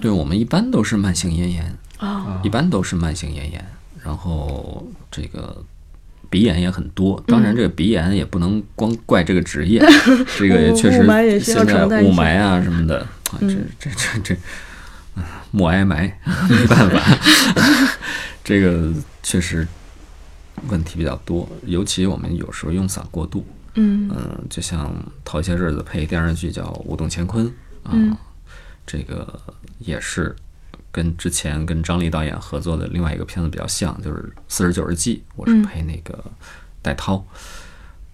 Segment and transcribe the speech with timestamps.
[0.00, 3.64] 对我们一般都是慢性咽炎，啊，一般都是慢性咽炎，
[4.02, 5.62] 然后这个
[6.28, 7.22] 鼻炎也很多。
[7.26, 9.80] 当然，这个鼻炎也不能光怪这个职业，
[10.38, 10.98] 这个也 确实
[11.40, 14.34] 现在雾霾啊什么的，啊，这这这这，
[15.20, 16.10] 啊默哀霾
[16.48, 17.18] 没办法，
[18.42, 18.92] 这个
[19.22, 19.66] 确实
[20.68, 23.44] 问题比较多，尤其我们有时候用嗓过度，
[23.74, 24.08] 嗯。
[24.12, 24.92] 嗯，就像
[25.24, 27.46] 头些日子配电视剧叫《舞动乾坤》
[27.82, 28.16] 啊，嗯
[28.90, 29.40] 这个
[29.78, 30.34] 也是
[30.90, 35.62] 跟之前跟张力导演合作的另外一个片子比较像，就是《四十九日记》，我是嗯。
[35.62, 36.24] 配那个
[36.82, 37.24] 戴涛，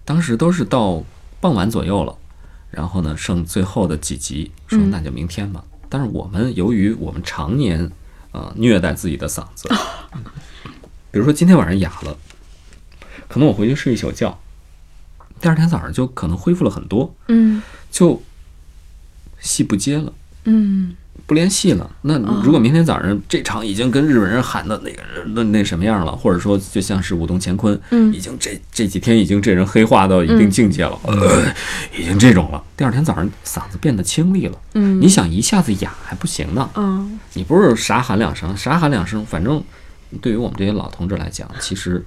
[0.05, 1.03] 当时都是到
[1.41, 2.15] 傍晚左右了，
[2.69, 4.91] 然后呢剩最后的几集，说嗯。
[4.91, 5.63] 那就明天吧。
[5.89, 7.91] 但是我们由于我们常年
[8.33, 9.67] 呃虐待自己的嗓子，
[11.09, 12.15] 比如说今天晚上哑了，
[13.27, 14.39] 可能我回去睡一宿觉，
[15.41, 17.63] 第二天早上就可能恢复了很多，嗯。
[17.89, 18.21] 就
[19.39, 20.13] 戏不接了，
[20.47, 20.95] 嗯。
[21.25, 21.89] 不联系了。
[22.03, 25.01] 那如果明天早上这场已经跟日本人喊的那个
[25.35, 28.13] 那那什么样了，或者说就像是舞动乾坤，嗯。
[28.13, 31.43] 已经这这几天已经这人黑化到一定境界了，呃，
[31.99, 32.63] 已经这种了。
[32.77, 39.61] 第二天早上嗓子变得清丽了，嗯，你想一下子哑还不行呢，嗯你不是啥喊两声，啥喊两声，反正
[40.21, 42.05] 对于我们这些老同志来讲，其实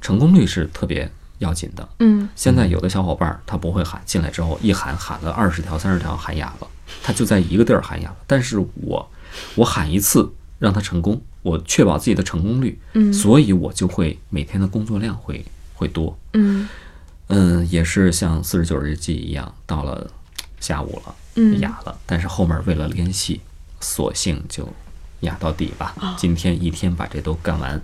[0.00, 1.08] 成功率是特别
[1.38, 1.88] 要紧的。
[2.00, 2.28] 嗯。
[2.34, 6.66] 现在有的小伙伴儿他不会喊，进来之后一喊喊了二十条、三十条喊哑了，
[7.02, 8.16] 他就在一个地儿喊哑了。
[8.26, 9.10] 但是我
[9.54, 16.18] 我喊一次让他成功，我确保自己的成功率，嗯所以我就会每天的工作量会会多。
[16.32, 16.68] 嗯
[17.28, 20.10] 嗯，也是像四十九日记一样，到了
[20.60, 23.40] 下午了，嗯哑了，但是后面为了联系，
[23.80, 24.68] 索性就
[25.20, 25.94] 哑到底吧。
[26.18, 27.80] 今天一天把这都干完，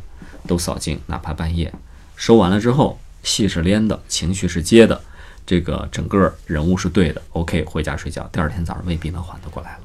[0.47, 1.73] 都扫净，哪怕半夜
[2.14, 5.01] 收完了之后，戏是连的，情绪是接的，
[5.48, 7.22] 这个整个人物是对的。
[7.32, 9.78] OK，回家睡觉，第二天早上未必能缓得过来了。